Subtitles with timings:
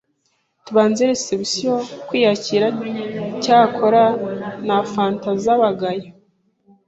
[0.65, 2.67] Tubanza reception (kwiyakira)
[3.43, 4.03] cyakora
[4.65, 6.09] nta fanta zabagayo